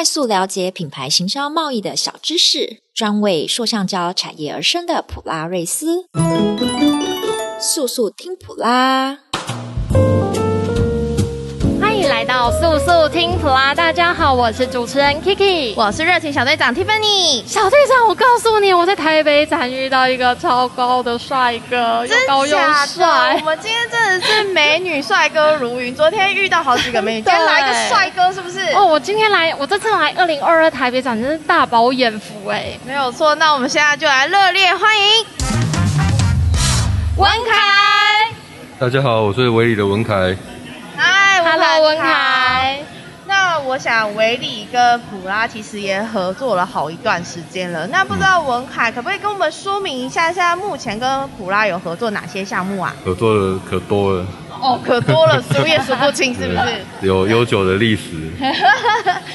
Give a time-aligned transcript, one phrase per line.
[0.00, 6.06] 快速了解品牌行销贸易的小知识，专为塑橡胶产业而生的普拉瑞斯，
[7.60, 9.29] 速速听普拉。
[12.10, 17.46] 来到速速听普拉，大家好，我是主持人 Kiki，我是热情小队长 Tiffany。
[17.46, 23.36] 小队长，我告诉你，我在台北展遇到一个超高的帅哥，又高又帅。
[23.38, 25.94] 我们今天真的是美女帅哥如云。
[25.94, 28.58] 昨天遇到好几个美女， 今天来一个帅哥，是不是？
[28.72, 33.36] 哦，我今天来，我这次来二零二二台北展，真是大饱眼福哎，没有错。
[33.36, 35.24] 那我们现在就来热烈欢迎
[37.16, 38.34] 文凯。
[38.80, 40.36] 大家好，我是维里的文凯。
[41.52, 42.78] Hello，文凯。
[43.26, 47.84] 那我想韦礼跟普拉其实也合作了好一段时间了。
[47.88, 52.94] 那不知道文凯可不可以跟我们说明一下，现在目前跟普拉有合作哪些项目啊？
[53.04, 54.24] 合作的可多了。
[54.60, 56.84] 哦，可多了，数也数不清，是不是？
[57.04, 58.30] 有悠久的历史，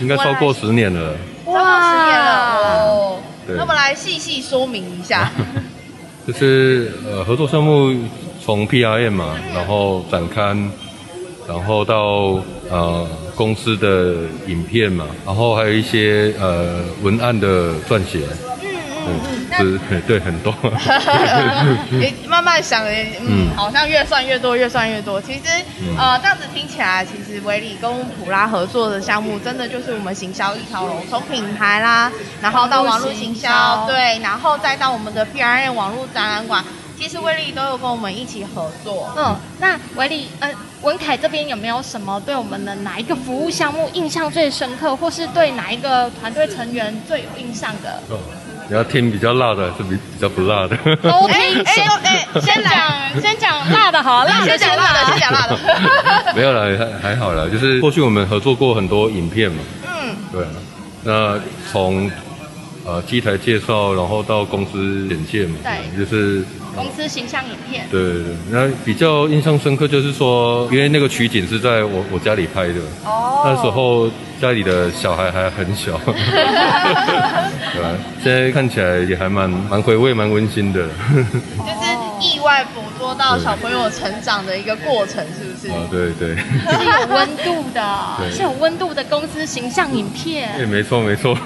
[0.00, 1.14] 应该超过十年了。
[1.46, 3.20] 超过十年了哦。
[3.46, 5.30] 那我们来细细说明一下。
[6.26, 7.94] 就是呃，合作项目
[8.44, 10.68] 从 PRM 嘛，然后展刊。
[11.50, 14.14] 然后到呃公司的
[14.46, 18.20] 影片嘛，然后还有一些呃文案的撰写，
[19.04, 19.18] 嗯
[19.58, 20.54] 嗯嗯，对很多，
[21.90, 25.20] 你慢慢想，嗯，好像越算越多，越算越多。
[25.20, 25.40] 其实
[25.98, 36.64] 呃这样子听起来，其实维里跟普拉合作的项目，真的就是我们行销一条龙，从品牌啦，然后到网络行销，对，然后再到我们的 P R N 网络展览馆。
[37.00, 39.10] 其实威力都有跟我们一起合作。
[39.16, 40.50] 嗯，那韦礼，呃，
[40.82, 48.02] 文凯这边有没有什么对我们的哪一个服务项目印象最深刻，或是对哪一个团队成员最有印象的？
[48.10, 48.18] 哦，
[48.68, 50.76] 你要听比较辣的，还是比比较不辣的？
[50.96, 55.58] 都听，先哎， 先讲先讲辣的好，辣的先讲辣的，先讲辣的。
[56.36, 56.68] 没有啦，
[57.00, 59.58] 还还好啦，就是过去我们合作过很多影片嘛。
[59.86, 60.50] 嗯，对啊。
[61.02, 61.40] 那
[61.72, 62.10] 从
[62.84, 66.44] 呃机台介绍，然后到公司简介嘛，对，就是。
[66.82, 74.08] 公司形象影片，对对对，那比较印象深刻就是说，因为那个取景是在我我家里拍的，哦，那时候
[74.40, 77.92] 家里的小孩还很小， 对吧？
[78.22, 81.84] 现在看起来也还蛮蛮回味、蛮温馨的， 就是
[82.20, 85.68] 意外捕捉到小朋友成长的一个过程，是不是？
[85.72, 90.50] 啊，对对，是有温度的， 是有温度的公司形象影片。
[90.56, 91.36] 对，没错没错，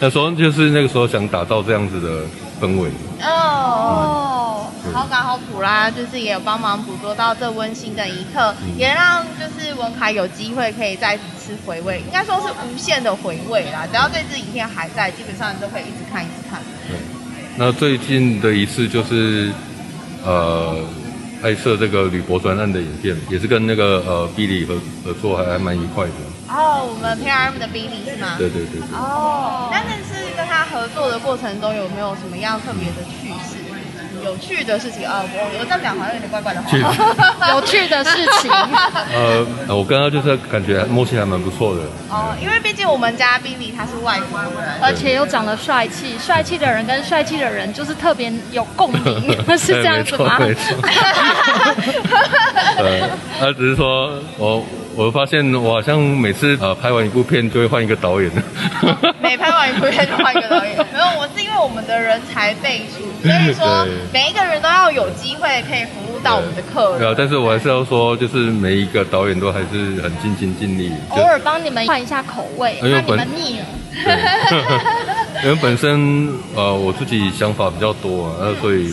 [0.00, 2.22] 那时候就是那个时候想打造这样子的
[2.60, 2.88] 氛围。
[3.22, 4.45] 哦。
[4.92, 13.86] 好，刚好普拉就是也有帮忙捕捉到这温馨的一刻，也让就是文凯有机会可以再次回味，应该说是无限的回味啦。
[13.90, 16.60] 只要这支影片还在，基本上都可以一直看，一直看。
[16.88, 16.96] 对，
[17.56, 19.52] 那最近的一次就是
[20.24, 20.76] 呃
[21.42, 26.12] 拍摄这个铝箔专案的影片，也是跟那个呃 Billy 合合作还，还蛮愉快的。
[26.48, 28.36] 哦，我们 PRM 的 Billy 是吗？
[28.38, 28.96] 对对对，对。
[28.96, 33.58] 哦，那那次跟他合作的过程中有没有什么样特别的趣事？
[34.26, 36.68] 有趣的事情啊，我我这样讲好像有点怪怪的话。
[37.54, 38.50] 有趣的事情。
[39.14, 41.82] 呃，我刚刚就是感觉默契还蛮不错的。
[42.10, 44.50] 哦，因为毕竟我们家 Billy 他是外国人，
[44.82, 49.02] 而且又长得帅气，帅气的人跟帅气的人就是特别有共鸣，
[49.56, 50.36] 是这样子吗？
[50.40, 50.76] 没错。
[52.78, 53.08] 呃，
[53.38, 54.64] 他只是说我。
[54.96, 58.30] 我发现我好像每次呃拍完一部片就会换一个导演，
[59.20, 60.74] 每拍完一部片就换一个导演。
[60.90, 67.00] 没有，我是因为我们的人才辈出，所以说每一个人都要有机会可以服务到我们的客人。
[67.00, 73.66] 对啊，但是我还是要说，就是每一个导演都还是很尽心尽力，偶尔帮你们换一下口味，怕你们腻了。
[75.44, 78.90] 因为本身呃我自己想法比较多啊，那所以。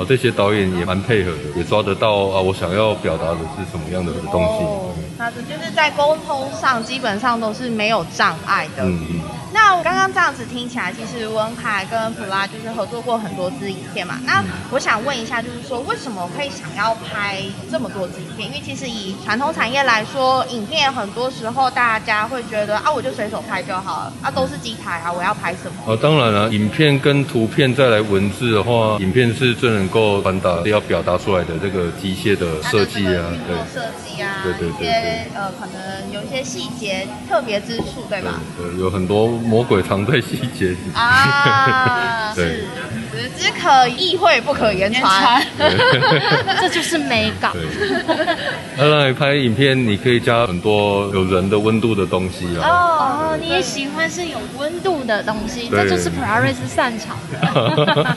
[0.00, 4.64] 哦，这些导演也蛮配合的，也抓得到啊，我想要表达的是什么样的东西。
[4.64, 8.82] 哦，那这就是在沟通上基本上都是没有障碍的。
[8.82, 9.20] 嗯嗯。
[9.52, 14.20] 那我刚刚这样子听起来，其实文凯跟普拉就是合作过很多支影片嘛。
[14.24, 18.48] 那我想问一下，就是说为什么可以想要拍这么多支影片？
[18.48, 25.92] 因为其实以传统产业来说，影片很多时候大家会觉得啊，我就随手拍就好了，啊，都是机台啊，我要拍什么？
[25.92, 38.40] 啊，当然了，影片跟图片再来文字的话，影片是最能够传达要表达出来的这个机械的设计啊，对，设计啊，对对对，对，一些呃，可能有一些细节特别之处，对吧？
[38.56, 39.39] 对，对，有很多。
[39.40, 42.60] 魔鬼藏在细节里啊， 对，
[43.38, 45.42] 只可意会不可言传，
[46.60, 47.52] 这就是美感。
[48.76, 52.68] 当然，拍影片你可以加很多有人的温度的东西啊。
[52.68, 58.16] 哦，你也喜欢是有温度的东西，这就是普拉瑞斯擅长的。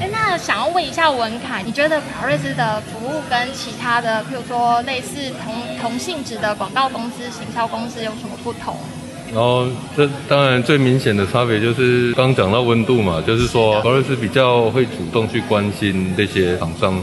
[0.00, 8.76] 哎，那想要问一下文凯，你觉得普拉瑞斯的服务跟其他的，譬如说类似同同性质的广告公司、行销公司有什么不同？
[9.32, 9.66] 然后
[9.96, 16.94] 这当然最明显的差别就是刚讲到温度嘛，就是说普拉瑞斯比较会主动去关心这些厂商，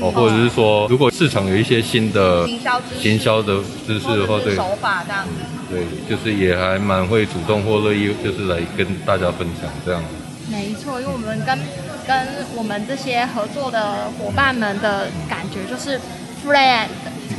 [0.00, 5.30] 哦、嗯，或者是说如果市场有一些新的行销行销的知识的话，对手法这样子，
[5.70, 10.00] 对，就是也还蛮会主动或乐意，就是来跟大家分享这样。
[10.48, 11.58] 没错，因为我们跟
[12.06, 15.98] 跟我们这些合作的伙伴们的感觉就是
[16.46, 16.86] friend。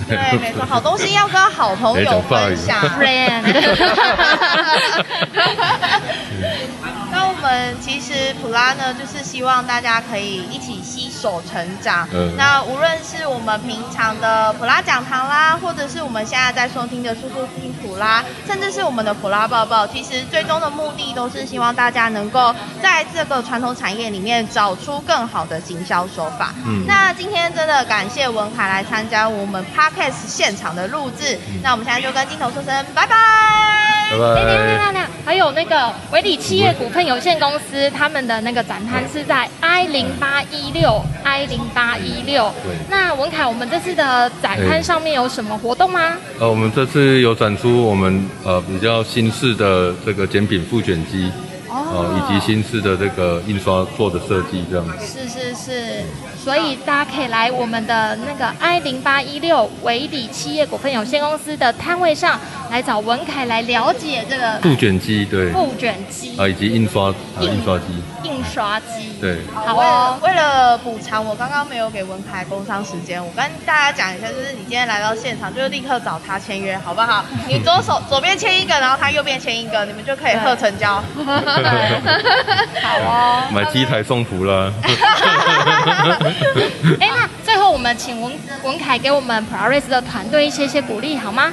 [0.07, 2.77] 对，没错，好东西要跟好朋友分享。
[2.99, 3.43] friend。
[7.11, 10.82] 那我们其实普拉呢，就是希望大家可以一起携
[11.23, 12.05] 手成长。
[12.11, 12.35] 嗯。
[12.37, 26.53] 那无论是我们平常的普拉讲堂啦，或者是我们现在在收听的速速听普拉，甚至是我们的普拉抱抱，其实最终的目的都是希望大家能够在这个传统产业里面找出更好的行销手法。
[26.65, 26.83] 嗯。
[26.85, 31.39] 那今天真的感谢文凯来参加我们 Podcast 现场的录制。
[31.47, 31.61] 嗯。
[31.63, 33.62] 那我们现在就跟镜头说声拜拜。
[34.17, 34.41] 拜拜。
[34.41, 37.05] 哎，亮亮亮亮，还有那个维理企业股份。
[37.05, 42.51] 有限公司他们的那个展摊是在 I 零八一六 I 零八一六。
[42.63, 42.75] 对。
[42.89, 46.17] 那文凯，我们这次的展摊上面有什么活动吗？
[46.39, 51.31] 呃，我们这次有展出我们呃比较新式的这个简品复卷机。
[51.73, 55.05] 哦，以及新式的这个印刷做的设计，这样子。
[55.05, 56.03] 是是是，
[56.37, 62.39] 所以大家可以来我们的那个 I 零八一六维理企业股份有限公司的摊位上
[62.69, 66.37] 来找文凯来了解这个布卷机，对，布卷机。
[66.37, 67.85] 啊，以及印刷啊，印刷机，
[68.23, 69.39] 印刷机，对。
[69.53, 77.25] 好哦，为了补偿我刚刚没有给文凯工商时间，我跟大家讲一下，就是你今天来到现场，就立刻找他签约，好不好？
[77.49, 80.95] 你左手左边签一个，然后他右边签一个，你们就可以贺成交。
[80.95, 81.01] 好
[83.01, 84.71] 哦， 买机台送福了。
[86.99, 88.31] 哎，那最后我们请文
[88.63, 91.51] 文凯给我们普拉瑞斯的团队一些些鼓励好吗？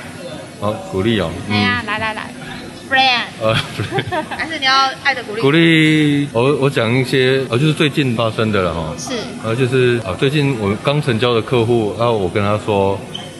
[0.60, 1.30] 好，鼓励哦。
[1.50, 2.30] 哎呀，来来来
[2.90, 3.22] ，friend。
[3.40, 3.54] 呃，
[4.28, 4.72] 还是你要
[5.04, 5.40] 爱的鼓励？
[5.40, 8.92] 鼓励我，我讲一些，呃，就是最近发生的了哈。
[8.98, 9.14] 是。
[9.44, 12.98] 呃，就是呃，最近我们刚成交的客户，然后我跟他说，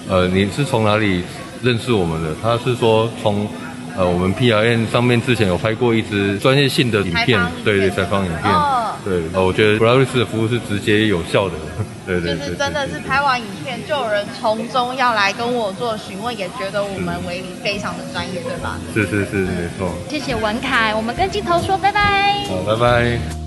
[0.08, 1.22] 呃，你是从哪里
[1.62, 2.30] 认识我们的？
[2.40, 3.48] 他是说从。
[3.96, 11.54] 呃，我们 P R N 上面之前有拍过一支专业性的影片，对对，采访影片，哦、对，呃，我觉得普拉瑞斯的服务是直接有效的，
[12.06, 18.78] 对对对，就是真的是拍完影片就有人从中要来跟我做询问，也觉得我们维尼非常的专业，对吧？
[18.92, 19.92] 是是是，没错。
[20.08, 22.44] 谢谢文凯，我们跟镜头说拜拜。
[22.48, 23.39] 好，拜拜。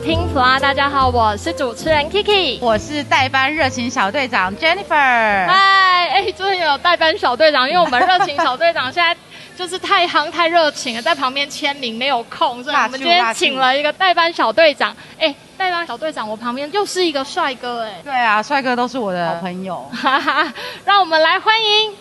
[0.00, 4.88] 听普拉，大家好，我是主持人 Kiki，我是代班热情小队长 Jennifer。
[4.88, 9.16] 嗨，哎，终于有代班小队长，因为我们热情小队长现在
[9.56, 14.94] 就是太夯太热情了，在旁边签名没有空，所以我们今天请了一个代班小队长。
[15.18, 20.52] 哎，代班小队长，我旁边又是一个帅哥，哎，对啊，帅哥都是我的好朋友，哈哈，
[20.84, 21.92] 让我们来欢迎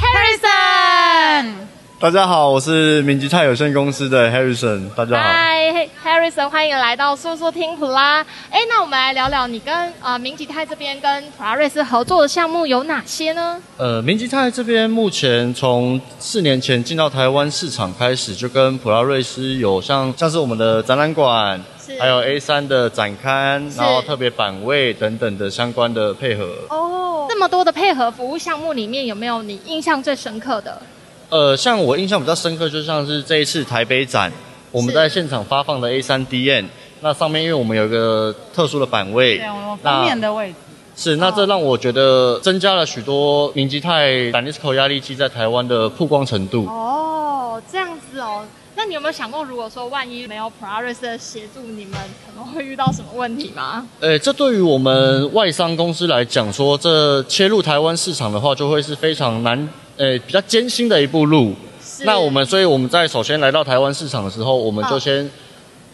[0.00, 1.65] Harrison。
[1.98, 4.90] 大家好，我是明基泰有限公司的 Harrison。
[4.94, 8.20] 大家好，嗨，Harrison，欢迎来到说说听普拉。
[8.50, 13.58] 哎，那我们来聊聊你跟啊、呃、明基泰这边跟普拉瑞斯合作的项目有哪些呢？
[13.78, 21.58] 呃，明基泰这边目前从四年前进到台湾市场开始，就跟普拉瑞斯有像像是我们的展览馆，
[21.98, 26.44] 还有 A 三的展刊，然后特别版位等等的相关的配合。
[26.68, 30.78] 哦，这么多的配合服务项目里面，有没有你印象最深刻的？
[31.28, 34.32] 呃，像我印象比较深刻，就像是这一次台北展，
[34.70, 36.66] 我们在现场发放的 A3DN，
[37.00, 40.54] 那上面因为我们有一个特殊的版位，对，我封面的位置
[40.96, 46.64] 是，那这让我觉得增加了许多明基泰 d a n i s c o 压力机在台湾的曝光程度。
[46.66, 48.44] 哦，这样子哦，
[48.76, 53.84] 那你有没有想过，如果说万一没有普拉瑞斯的协助，你们可能会遇到什么问题吗？
[53.98, 59.68] 呃，这对于我们外商公司来讲，说这切入台湾市场的话，就会是非常难。
[59.96, 61.54] 呃，比较艰辛的一步路。
[62.04, 65.30] 那我们，所以我们在首先来到台湾市场的时候，我们就先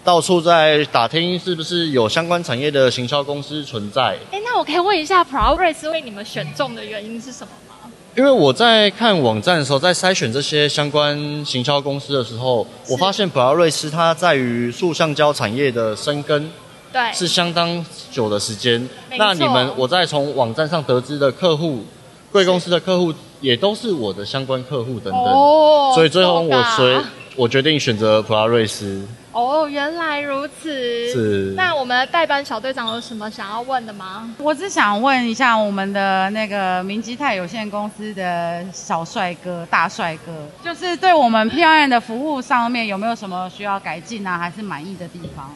[0.03, 4.19] 到处在打听，是不是有相关产业的行销公司存在。
[4.33, 7.93] 哎，那我可以问一下，普拉瑞斯为你们选中的原因是什么吗？
[8.17, 16.51] 因为我在看网站的时候，在筛选这些相关行销公司的时候，我发现普拉瑞斯它在于塑橡胶产业的生根，
[16.93, 18.89] 对，是相当久的时间。
[19.17, 21.85] 那你们，我在从网站上得知的客户，
[22.33, 23.15] 贵公司的客户。
[23.43, 26.97] 也都是我的相关客户等等，oh, 所以最后我所以
[27.37, 29.05] 我决定选择普拉瑞斯。
[29.33, 31.11] 哦，原来如此。
[31.11, 31.55] 是。
[31.57, 34.31] 那我们的代班小队长有什么想要问的吗？
[34.39, 40.33] 我只想问一下我们的那个明基泰有限公司的小帅哥、大帅哥，
[40.63, 45.51] 就是对我们 PRM 的服务上面有没有什么需要改进啊，还是满意的地方？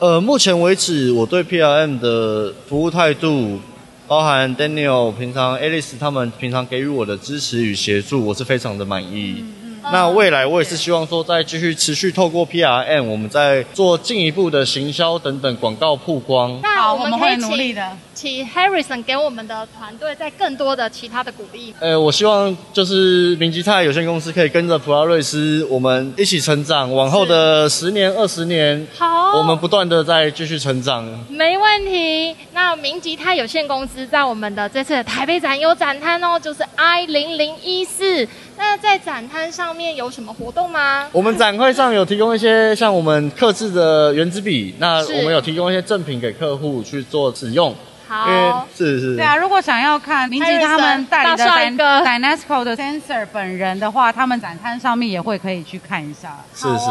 [0.00, 3.60] 呃，目前为止，我对 PRM 的服务态度，
[4.08, 9.44] 包含 Daniel 平常 Alice 他们平常给予我的支持与协助，我是非常的满意。
[9.44, 9.54] 嗯
[9.90, 16.58] 那未来我也是希望说，再继续持续透过 PRM，我们再做进一步的行销等等广告曝光。
[16.62, 21.72] 那我们会努力的，请 Harrison 给我们的团队再更多的其他的鼓励。
[21.78, 31.06] 呃，我希望就是明基泰有限公司可以跟着普拉瑞斯，我们一起成长，往后的十年、二十年，好，我们不断的在继续成长。
[31.28, 32.34] 没问题。
[32.52, 38.26] 那明基泰有限公司在我们的这次的台北展有展摊哦，就是 I 零零一四。
[38.56, 41.06] 那在展摊上面有什么活动吗？
[41.12, 47.72] 我们展会上有提供一些像我们刻制的原子笔，那我们有提供一些赠品给客户去做使用。
[48.08, 48.66] 好。
[48.74, 49.16] 是是。
[49.16, 56.36] 对啊如果想要看明吉他们带的 Dynesco 的 sensor 本人的话他们展摊上面也会可以去看一下。
[56.54, 56.86] 是是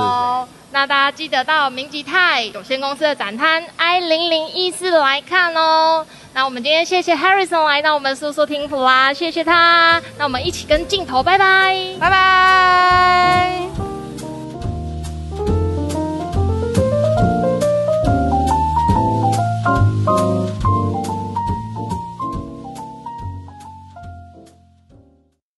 [0.72, 6.06] 那大家记得到明吉泰有限公司的展摊 i 零零一四来看哦。
[6.34, 10.02] 那我们今天谢谢 harrison 来到我们叔叔听府啦谢谢他。
[10.18, 11.96] 那我们一起跟镜头拜拜。
[12.00, 13.68] 拜拜。